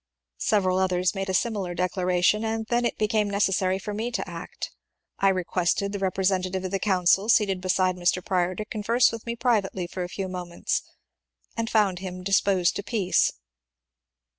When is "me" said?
3.93-4.09, 9.27-9.35